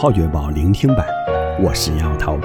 [0.00, 1.06] 号角报聆听版，
[1.62, 2.38] 我是杨涛。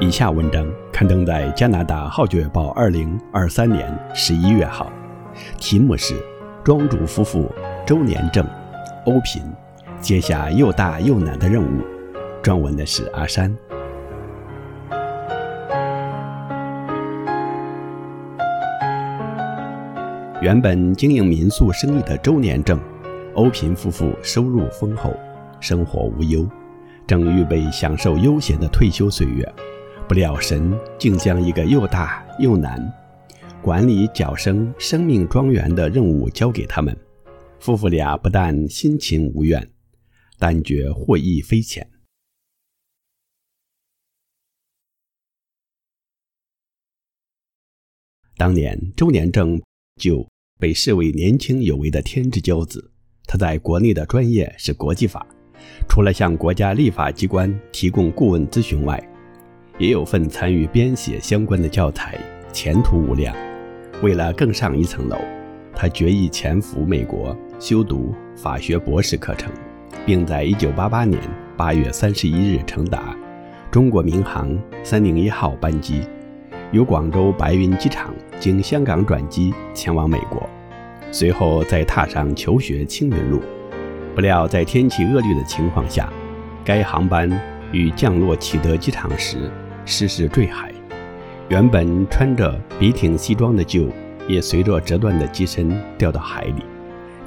[0.00, 4.90] 以下文章刊登在加拿大《号角报》二零二三年十一月号，
[5.56, 6.14] 题目是
[6.64, 7.48] 《庄主夫妇
[7.86, 8.44] 周年证，
[9.04, 9.40] 欧频
[10.00, 11.80] 接下又大又难的任务》，
[12.42, 13.56] 撰文的是阿山。
[20.42, 22.80] 原本经营民宿生意的周年证，
[23.34, 25.14] 欧频夫妇收入丰厚，
[25.60, 26.44] 生活无忧，
[27.06, 29.46] 正预备享受悠闲的退休岁月，
[30.08, 32.92] 不料神竟将一个又大又难、
[33.62, 36.96] 管理脚生生命庄园的任务交给他们。
[37.60, 39.70] 夫妇俩不但辛勤无怨，
[40.38, 41.88] 但觉获益匪浅。
[48.36, 49.60] 当年周年正
[50.00, 52.92] 就被视为年轻有为的天之骄子，
[53.24, 55.26] 他在国内的专业是国际法，
[55.88, 59.02] 除了向国家立法机关提供顾问咨询外，
[59.78, 62.18] 也有份参与编写相关的教材，
[62.52, 63.34] 前途无量。
[64.02, 65.16] 为了更上一层楼，
[65.74, 69.52] 他决意潜伏美国修读法学博士课程，
[70.04, 71.20] 并在1988年
[71.56, 73.16] 8月31日乘搭
[73.70, 76.02] 中国民航301号班机。
[76.72, 80.42] 由广州白云机场经香港转机前往美国，
[81.12, 83.40] 随后再踏上求学青云路。
[84.16, 86.10] 不料在天气恶劣的情况下，
[86.64, 87.30] 该航班
[87.70, 89.50] 于降落启德机场时
[89.84, 90.72] 失事坠海。
[91.50, 93.88] 原本穿着笔挺西装的舅
[94.26, 96.62] 也随着折断的机身掉到海里。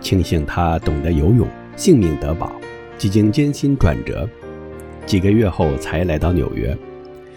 [0.01, 2.51] 庆幸他懂得游泳，性命得保。
[2.97, 4.27] 几经艰辛转折，
[5.05, 6.75] 几个月后才来到纽约。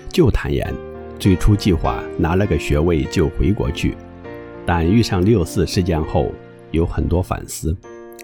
[0.08, 0.72] 舅坦言。
[1.18, 3.94] 最初计划拿了个学位就回国去，
[4.64, 6.32] 但遇上六四事件后
[6.72, 7.76] 有很多反思，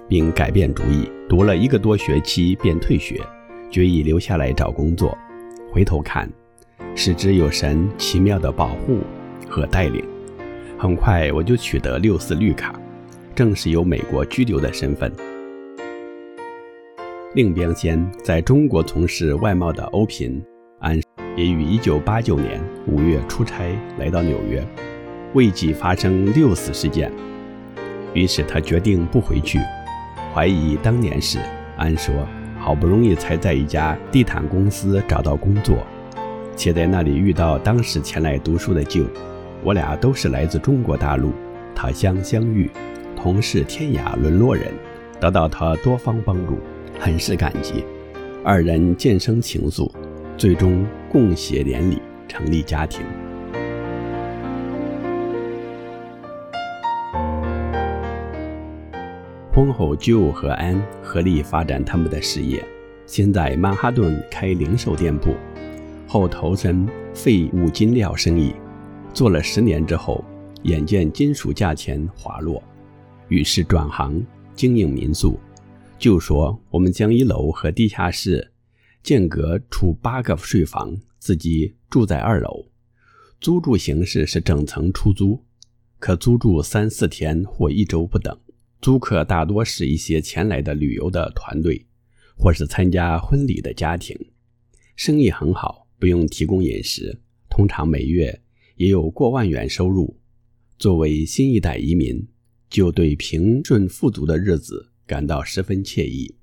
[0.08, 3.20] 并改变主意，读了一个多学期便退学，
[3.70, 5.16] 决意留下来找工作。
[5.70, 6.26] 回头看，
[6.94, 9.00] 实知有神奇妙的保护
[9.46, 10.02] 和带领。
[10.78, 12.80] 很快我就取得六四绿卡，
[13.34, 15.12] 正式有美国居留的身份。
[17.34, 20.42] 另一边，在中国从事外贸的欧平
[20.78, 20.98] 安。
[21.36, 22.60] 也于1989年
[22.90, 24.66] 5月出差来到纽约，
[25.34, 27.12] 未及发生六四事件，
[28.12, 29.60] 于是他决定不回去。
[30.38, 31.40] 怀疑当年事，
[31.76, 32.14] 安说
[32.60, 35.84] ：“好不容易才在一家地毯公司找到工作，
[36.54, 39.02] 且在那里遇到当时前来读书的舅
[39.64, 41.32] 我俩都是来自中国大陆，
[41.74, 42.70] 他乡相遇，
[43.16, 44.66] 同是天涯沦落人，
[45.18, 46.60] 得到他多方帮助，
[47.00, 47.84] 很是感激。
[48.44, 49.90] 二人渐生情愫。”
[50.38, 53.00] 最终共携连理，成立家庭。
[59.78, 62.64] 后，Joe 和安合力发展他们的事业，
[63.06, 65.36] 先在曼哈顿开零售店铺，
[66.04, 66.84] 后投身
[67.14, 68.52] 废五金料生意，
[69.14, 70.24] 做了十年之后，
[70.64, 72.60] 眼见金属价钱滑落，
[73.28, 74.20] 于是转行
[74.52, 75.38] 经营民宿。
[75.96, 78.50] 就说：“我们将一楼和地下室。”
[79.04, 82.66] 间隔出八个睡房，自己住在二楼。
[83.40, 85.40] 租住形式是整层出租，
[86.00, 88.36] 可租住三四天或一周不等。
[88.80, 91.86] 租客大多是一些前来的旅游的团队，
[92.36, 94.16] 或是参加婚礼的家庭。
[94.96, 98.40] 生意很好，不用提供饮食，通常每月
[98.76, 100.18] 也有过万元收入。
[100.78, 102.26] 作为新一代移民，
[102.70, 106.36] 就对平顺富足的日子感到十分惬意。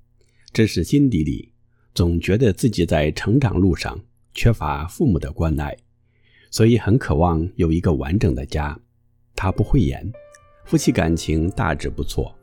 [0.52, 1.52] 这是心底里。
[1.94, 3.98] 总觉得自己在成长路上
[4.34, 5.74] 缺乏父母的关爱，
[6.50, 8.78] 所以很渴望有一个完整的家。
[9.34, 10.12] 他不会言，
[10.66, 12.36] 夫妻感情大致不错，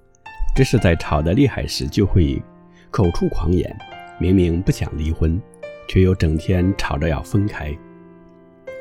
[0.56, 2.42] 只是在吵得厉害时就会
[2.90, 3.78] 口出狂言。
[4.18, 5.42] 明明不想离婚，
[5.88, 7.76] 却又整天吵着要分开。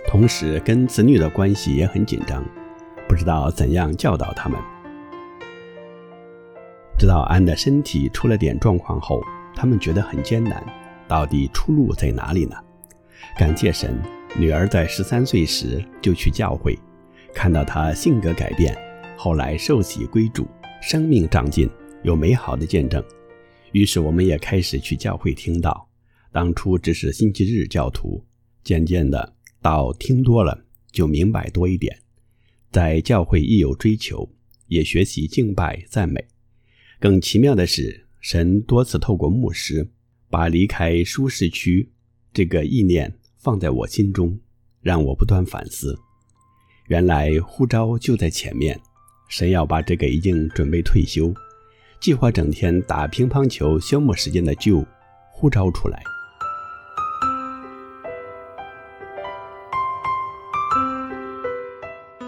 [0.06, 2.44] 同时跟子女的关系也很紧张，
[3.08, 4.58] 不知道怎样教导他们。
[6.96, 9.20] 直到安的身体出了点状况后。
[9.54, 10.64] 他们觉得很艰难，
[11.06, 12.56] 到底出路在哪里呢？
[13.38, 14.00] 感谢神，
[14.34, 16.78] 女儿在十三岁时就去教会，
[17.34, 18.74] 看到她性格改变，
[19.24, 20.48] 后来受洗归主，
[20.80, 21.70] 生命长进，
[22.02, 23.00] 有美好的见证。
[23.70, 25.88] 于是我们也开始去教会听道。
[26.32, 28.20] 当初只是星期日教徒，
[28.64, 31.96] 渐渐的道听多了，就明白多一点。
[32.72, 34.28] 在教会亦有追求，
[34.66, 36.26] 也学习敬拜赞美。
[36.98, 38.04] 更奇妙的是。
[38.20, 39.88] 神多次透过牧师，
[40.28, 41.88] 把离开舒适区
[42.32, 44.36] 这个意念放在我心中，
[44.80, 45.96] 让我不断反思。
[46.88, 48.80] 原来呼召就在前面，
[49.32, 51.32] 谁要把这个已经准备退休，
[51.98, 54.84] 计划整天打乒乓球消磨时间的旧
[55.30, 56.02] 呼召出来？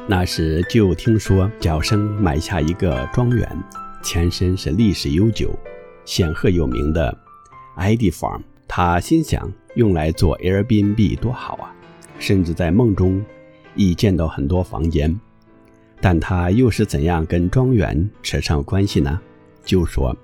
[0.09, 3.47] 那时就听说脚生买下一个庄园，
[4.03, 5.55] 前身是历史悠久、
[6.07, 7.15] 显赫有名的
[7.77, 8.41] ID farm。
[8.67, 11.71] 他心想用来做 Airbnb 多好啊，
[12.19, 13.23] 甚至在梦中
[13.75, 15.15] 已见到很多房间。
[16.05, 19.19] 但他又是怎样跟庄园扯上关系呢？
[19.65, 20.15] 就说，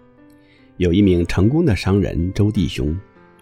[0.76, 2.94] 有一名成功的商人周弟兄，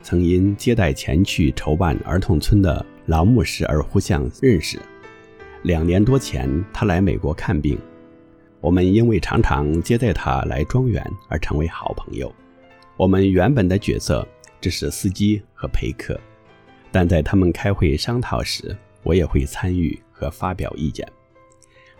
[0.02, 4.78] 曾因接待前去筹办儿童村的老牧师而互相认识。
[5.64, 7.76] 两年多前，他来美国看病，
[8.60, 12.32] 我们因为常常接待他来庄园而成为好朋友。
[12.96, 14.24] 我们原本的角色
[14.60, 16.16] 只是司机和陪客，
[16.92, 21.04] 但在他们开会商讨时，我也会参与和发表意见。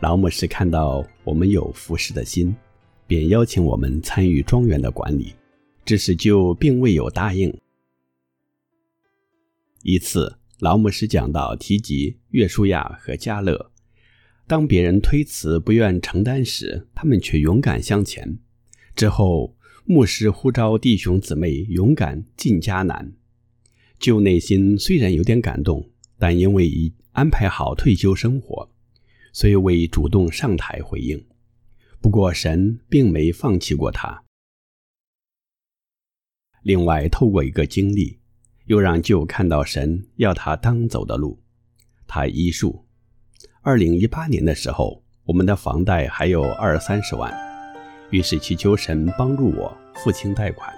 [0.01, 2.55] 老牧师看到我们有服侍的心，
[3.09, 5.35] 便邀请我们参与庄园的管理，
[5.85, 7.53] 只是就并未有答应。
[9.83, 13.73] 一次，老牧师讲到提及约书亚和迦勒，
[14.47, 18.39] 当别人推辞不愿承担时，他们却勇敢向前。
[18.95, 23.13] 之后，牧师呼召弟兄姊妹勇敢进迦南。
[23.99, 25.91] 就内心虽然有点感动，
[26.21, 28.71] 但因为已安排好退休生活。
[29.41, 31.25] 虽未主动上台回应，
[32.01, 34.25] 不过神并没放弃过他。
[36.63, 38.19] 另外，透过一个经历，
[38.65, 41.41] 又让舅看到神要他当走的路。
[42.05, 42.85] 他医术：
[43.63, 47.33] 二零一八年的时候，我们的房贷还有二三十万，
[48.11, 50.75] 于是祈求神帮助我付清贷款。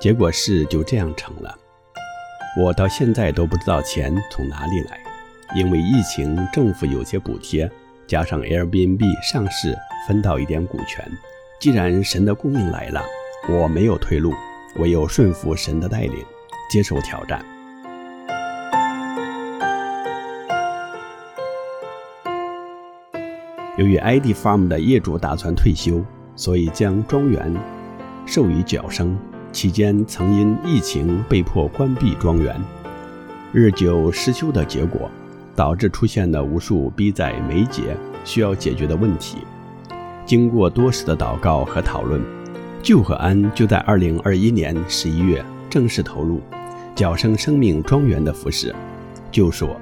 [0.00, 1.56] 结果事就这样成了。
[2.60, 5.05] 我到现在都不知道钱从哪里来。
[5.54, 7.70] 因为疫情，政府有些补贴，
[8.06, 9.76] 加上 Airbnb 上市
[10.06, 11.08] 分到一点股权。
[11.60, 13.02] 既然神的供应来了，
[13.48, 14.34] 我没有退路，
[14.76, 16.14] 唯有顺服神的带领，
[16.70, 17.44] 接受挑战。
[23.78, 26.04] 由于 ID Farm 的业主打算退休，
[26.34, 27.54] 所以将庄园
[28.26, 29.16] 授予脚生。
[29.52, 32.60] 期间曾因疫情被迫关闭庄园，
[33.52, 35.10] 日久失修的结果。
[35.56, 39.38] 导致出现了无数逼在眉睫需要解决的问题。
[40.26, 42.20] 经过多时的祷告和讨论，
[42.82, 46.40] 旧和安就在2021年11月正式投入
[46.94, 48.74] 角生生命庄园的服饰。
[49.32, 49.80] 就说：“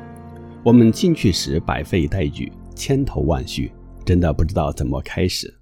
[0.62, 3.72] 我们进去时百废待举，千头万绪，
[4.04, 5.52] 真的不知道怎么开始。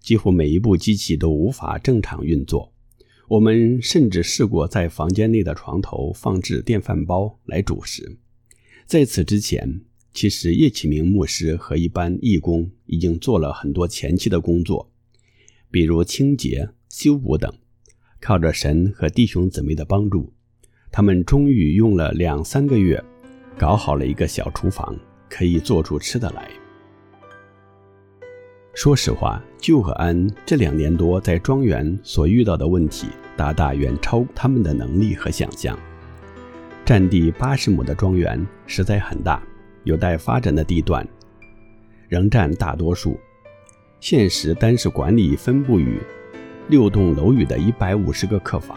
[0.00, 2.72] 几乎每一部机器都无法正常运作。
[3.28, 8.18] 我们甚至试过在房间内的床头放置电饭煲来煮食。”
[8.92, 9.80] 在此之前，
[10.12, 14.92] 其实叶启明牧师和一般义工已经做了很多前期的工作，
[15.70, 17.50] 比如清洁、修补等。
[18.20, 20.30] 靠着神和弟兄姊妹的帮助，
[20.90, 23.02] 他们终于用了两三个月，
[23.56, 24.94] 搞好了一个小厨房，
[25.26, 26.50] 可以做出吃的来。
[28.74, 33.06] 说实话，旧和安这两年多在庄园所遇到的问题，
[33.38, 35.78] 大大远超他们的能力和想象。
[36.84, 39.40] 占地八十亩的庄园实在很大，
[39.84, 41.06] 有待发展的地段
[42.08, 43.18] 仍占大多数。
[44.00, 46.00] 现时单是管理分布于
[46.68, 48.76] 六栋楼宇的一百五十个客房，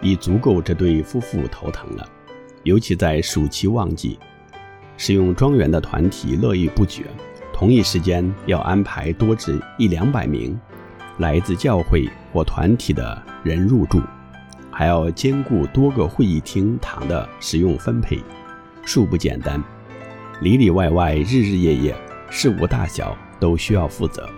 [0.00, 2.08] 已足够这对夫妇头疼了。
[2.62, 4.18] 尤其在暑期旺季，
[4.96, 7.04] 使用庄园的团体络绎不绝，
[7.52, 10.58] 同一时间要安排多至一两百名
[11.18, 14.00] 来自教会或团体的人入住。
[14.78, 18.22] 还要兼顾多个会议厅堂的使用分配，
[18.84, 19.60] 殊不简单。
[20.40, 21.96] 里里外外，日日夜夜，
[22.30, 24.30] 事务大小都需要负责。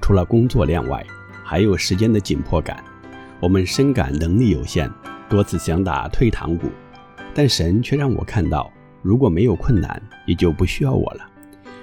[0.00, 1.04] 除了工作量外，
[1.42, 2.84] 还有时间的紧迫感。
[3.40, 4.88] 我们深感能力有限，
[5.28, 6.68] 多次想打退堂鼓，
[7.34, 11.28] 但神却让我看到，如果没有困难，也就不需要我了。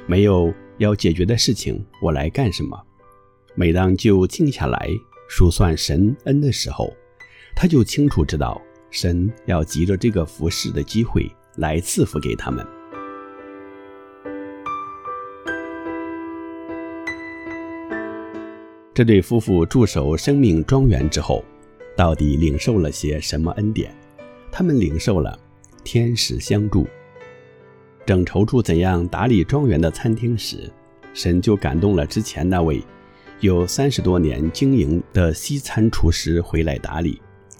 [0.05, 2.81] 没有要解决的事情，我来干什么？
[3.53, 4.87] 每当就静下来
[5.27, 6.93] 数算神恩的时候，
[7.59, 8.61] 他就清楚知道，
[8.91, 12.63] 神要急着这个服侍的机会来赐福给他们。
[18.93, 21.43] 这对夫妇驻守生命庄园之后，
[21.95, 23.91] 到底领受了些什么恩典？
[24.51, 25.35] 他们领受了
[25.83, 26.87] 天使相助。
[28.05, 30.71] 正踌躇怎样打理庄园的餐厅时，
[31.11, 32.83] 神就感动了之前那位
[33.39, 37.19] 有三十多年经营的西餐厨师回来打理。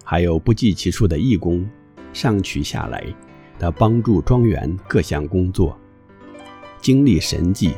[0.10, 1.70] 还有不计其数的义工
[2.14, 3.04] 上取下来
[3.60, 5.78] 的帮助庄园各项工作，
[6.80, 7.74] 经历神迹，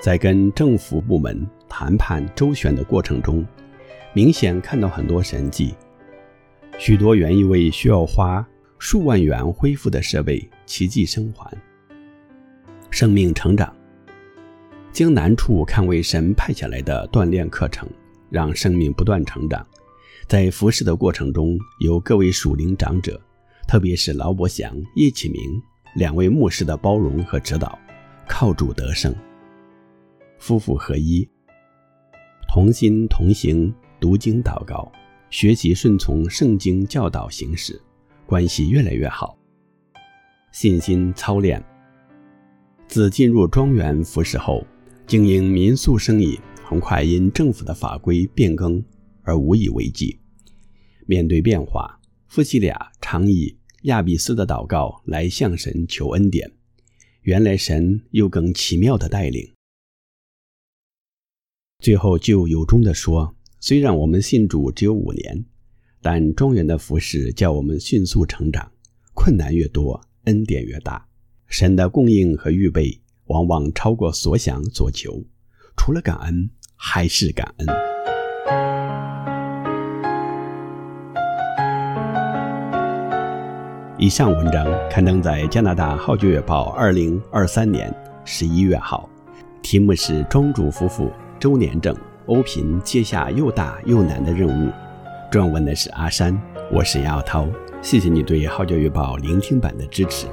[0.00, 3.46] 在跟政府部门谈判周旋的过程中，
[4.14, 5.76] 明显看到很多神迹，
[6.76, 8.44] 许多原以为需要花
[8.76, 11.56] 数万元恢复的设备奇迹生还，
[12.90, 13.72] 生命成长，
[14.90, 17.88] 将难处看为神派下来的锻炼课程，
[18.28, 19.64] 让生命不断成长。
[20.28, 23.20] 在服侍的过程中，有各位属灵长者，
[23.68, 25.40] 特别是劳伯祥、叶启明
[25.94, 27.78] 两位牧师的包容和指导，
[28.26, 29.14] 靠主得胜，
[30.40, 31.28] 夫妇合一，
[32.48, 34.90] 同心同行，读经祷告，
[35.30, 37.80] 学习顺从圣经教导行事，
[38.26, 39.38] 关系越来越好。
[40.50, 41.64] 信心操练，
[42.88, 44.66] 自进入庄园服侍后，
[45.06, 48.82] 经营民宿生意，很快因政府的法规变更。
[49.26, 50.18] 而无以为继。
[51.06, 56.50] 面对变化，夫妻俩常以亚比斯的祷告来向神求恩典。
[57.22, 59.52] 原来神有更奇妙的带领。
[61.80, 65.44] 最后就由衷地说：虽然我们信主只有五年，
[66.00, 68.72] 但庄园的服饰叫我们迅速成长。
[69.12, 71.08] 困难越多，恩典越大。
[71.48, 75.24] 神的供应和预备往往超过所想所求。
[75.76, 77.95] 除了感恩，还是感恩。
[84.06, 87.92] 以上文章刊登在加拿大《号角月报》二零二三年
[88.24, 89.10] 十一月号，
[89.62, 91.10] 题目是“庄主夫妇
[91.40, 91.92] 周年证，
[92.26, 94.70] 欧频接下又大又难的任务”。
[95.28, 97.48] 撰文的是阿山，我是杨耀涛。
[97.82, 100.28] 谢谢你对《号角月报》聆听版的支持。